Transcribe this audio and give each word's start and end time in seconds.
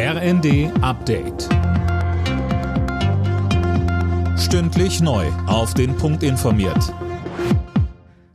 RND 0.00 0.70
Update. 0.80 1.48
Stündlich 4.38 5.00
neu. 5.00 5.26
Auf 5.48 5.74
den 5.74 5.96
Punkt 5.96 6.22
informiert. 6.22 6.94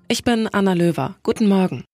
Ich 0.09 0.25
bin 0.25 0.49
Anna 0.51 0.73
Löwer. 0.73 1.15
Guten 1.23 1.47
Morgen. 1.47 1.85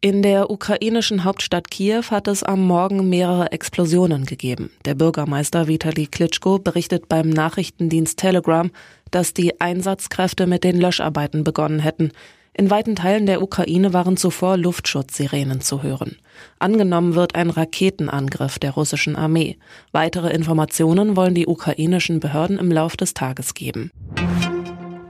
In 0.00 0.22
der 0.22 0.50
ukrainischen 0.50 1.24
Hauptstadt 1.24 1.68
Kiew 1.72 2.04
hat 2.12 2.28
es 2.28 2.44
am 2.44 2.64
Morgen 2.64 3.08
mehrere 3.08 3.50
Explosionen 3.50 4.24
gegeben. 4.24 4.70
Der 4.84 4.94
Bürgermeister 4.94 5.66
Vitali 5.66 6.06
Klitschko 6.06 6.60
berichtet 6.60 7.08
beim 7.08 7.28
Nachrichtendienst 7.28 8.20
Telegram, 8.20 8.70
dass 9.10 9.34
die 9.34 9.60
Einsatzkräfte 9.60 10.46
mit 10.46 10.62
den 10.62 10.80
Löscharbeiten 10.80 11.42
begonnen 11.42 11.80
hätten. 11.80 12.12
In 12.60 12.68
weiten 12.68 12.94
Teilen 12.94 13.24
der 13.24 13.40
Ukraine 13.40 13.94
waren 13.94 14.18
zuvor 14.18 14.58
Luftschutzsirenen 14.58 15.62
zu 15.62 15.82
hören. 15.82 16.18
Angenommen 16.58 17.14
wird 17.14 17.34
ein 17.34 17.48
Raketenangriff 17.48 18.58
der 18.58 18.72
russischen 18.72 19.16
Armee. 19.16 19.56
Weitere 19.92 20.28
Informationen 20.34 21.16
wollen 21.16 21.34
die 21.34 21.46
ukrainischen 21.46 22.20
Behörden 22.20 22.58
im 22.58 22.70
Lauf 22.70 22.98
des 22.98 23.14
Tages 23.14 23.54
geben. 23.54 23.90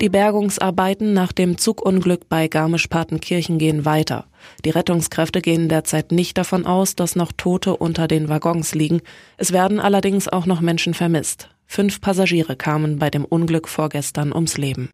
Die 0.00 0.08
Bergungsarbeiten 0.08 1.12
nach 1.12 1.32
dem 1.32 1.58
Zugunglück 1.58 2.28
bei 2.28 2.46
Garmisch-Partenkirchen 2.46 3.58
gehen 3.58 3.84
weiter. 3.84 4.26
Die 4.64 4.70
Rettungskräfte 4.70 5.40
gehen 5.40 5.68
derzeit 5.68 6.12
nicht 6.12 6.38
davon 6.38 6.66
aus, 6.66 6.94
dass 6.94 7.16
noch 7.16 7.32
Tote 7.36 7.76
unter 7.76 8.06
den 8.06 8.28
Waggons 8.28 8.76
liegen. 8.76 9.00
Es 9.38 9.50
werden 9.50 9.80
allerdings 9.80 10.28
auch 10.28 10.46
noch 10.46 10.60
Menschen 10.60 10.94
vermisst. 10.94 11.48
Fünf 11.66 12.00
Passagiere 12.00 12.54
kamen 12.54 13.00
bei 13.00 13.10
dem 13.10 13.24
Unglück 13.24 13.66
vorgestern 13.66 14.32
ums 14.32 14.56
Leben. 14.56 14.90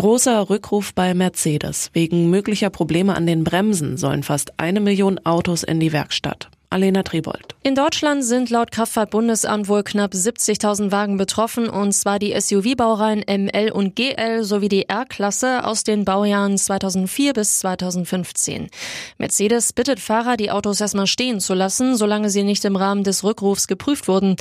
Großer 0.00 0.48
Rückruf 0.48 0.94
bei 0.94 1.12
Mercedes. 1.12 1.90
Wegen 1.92 2.30
möglicher 2.30 2.70
Probleme 2.70 3.14
an 3.14 3.26
den 3.26 3.44
Bremsen 3.44 3.98
sollen 3.98 4.22
fast 4.22 4.58
eine 4.58 4.80
Million 4.80 5.20
Autos 5.26 5.62
in 5.62 5.78
die 5.78 5.92
Werkstatt. 5.92 6.48
Alena 6.70 7.02
Tribold. 7.02 7.56
In 7.64 7.74
Deutschland 7.74 8.24
sind 8.24 8.48
laut 8.48 8.70
Kraftfahrtbundesamt 8.70 9.68
wohl 9.68 9.82
knapp 9.82 10.12
70.000 10.12 10.92
Wagen 10.92 11.16
betroffen, 11.16 11.68
und 11.68 11.92
zwar 11.92 12.20
die 12.20 12.32
SUV-Baureihen 12.40 13.24
ML 13.28 13.72
und 13.72 13.96
GL 13.96 14.44
sowie 14.44 14.68
die 14.68 14.88
R-Klasse 14.88 15.64
aus 15.64 15.82
den 15.82 16.04
Baujahren 16.04 16.56
2004 16.56 17.32
bis 17.32 17.58
2015. 17.58 18.70
Mercedes 19.18 19.72
bittet 19.72 19.98
Fahrer, 19.98 20.36
die 20.36 20.52
Autos 20.52 20.80
erstmal 20.80 21.08
stehen 21.08 21.40
zu 21.40 21.54
lassen, 21.54 21.96
solange 21.96 22.30
sie 22.30 22.44
nicht 22.44 22.64
im 22.64 22.76
Rahmen 22.76 23.02
des 23.02 23.24
Rückrufs 23.24 23.66
geprüft 23.66 24.06
wurden. 24.06 24.36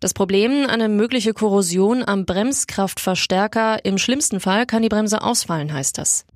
Das 0.00 0.12
Problem, 0.12 0.66
eine 0.68 0.90
mögliche 0.90 1.32
Korrosion 1.32 2.04
am 2.06 2.26
Bremskraftverstärker. 2.26 3.84
Im 3.84 3.96
schlimmsten 3.96 4.38
Fall 4.38 4.66
kann 4.66 4.82
die 4.82 4.90
Bremse 4.90 5.22
ausfallen, 5.22 5.72
heißt 5.72 5.96
das. 5.96 6.26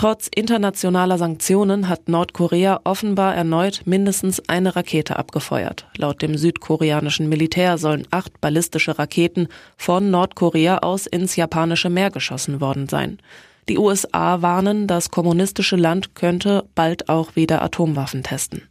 Trotz 0.00 0.30
internationaler 0.34 1.18
Sanktionen 1.18 1.90
hat 1.90 2.08
Nordkorea 2.08 2.80
offenbar 2.84 3.34
erneut 3.34 3.82
mindestens 3.84 4.40
eine 4.48 4.74
Rakete 4.74 5.18
abgefeuert. 5.18 5.88
Laut 5.94 6.22
dem 6.22 6.38
südkoreanischen 6.38 7.28
Militär 7.28 7.76
sollen 7.76 8.08
acht 8.10 8.40
ballistische 8.40 8.98
Raketen 8.98 9.48
von 9.76 10.10
Nordkorea 10.10 10.78
aus 10.78 11.06
ins 11.06 11.36
japanische 11.36 11.90
Meer 11.90 12.10
geschossen 12.10 12.62
worden 12.62 12.88
sein. 12.88 13.18
Die 13.68 13.76
USA 13.76 14.40
warnen, 14.40 14.86
das 14.86 15.10
kommunistische 15.10 15.76
Land 15.76 16.14
könnte 16.14 16.64
bald 16.74 17.10
auch 17.10 17.36
wieder 17.36 17.60
Atomwaffen 17.60 18.22
testen. 18.22 18.70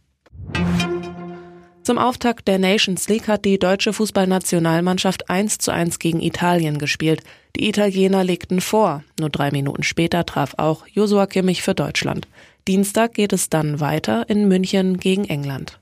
Zum 1.82 1.98
Auftakt 1.98 2.46
der 2.46 2.58
Nations 2.58 3.08
League 3.08 3.26
hat 3.26 3.44
die 3.44 3.58
deutsche 3.58 3.92
Fußballnationalmannschaft 3.92 5.30
1 5.30 5.58
zu 5.58 5.72
1 5.72 5.98
gegen 5.98 6.20
Italien 6.20 6.78
gespielt. 6.78 7.22
Die 7.56 7.68
Italiener 7.68 8.22
legten 8.22 8.60
vor. 8.60 9.02
Nur 9.18 9.30
drei 9.30 9.50
Minuten 9.50 9.82
später 9.82 10.26
traf 10.26 10.54
auch 10.58 10.86
Josua 10.86 11.26
Kimmich 11.26 11.62
für 11.62 11.74
Deutschland. 11.74 12.28
Dienstag 12.68 13.14
geht 13.14 13.32
es 13.32 13.48
dann 13.48 13.80
weiter 13.80 14.28
in 14.28 14.46
München 14.46 14.98
gegen 14.98 15.24
England. 15.24 15.80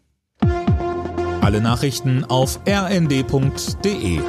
Alle 1.40 1.60
Nachrichten 1.60 2.24
auf 2.24 2.60
rnd.de 2.66 4.20